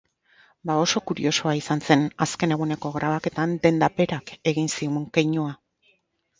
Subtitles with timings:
[0.69, 5.57] Ba oso kuriosoa izan zen azken eguneko grabaketan denda berak egin zigun keinua.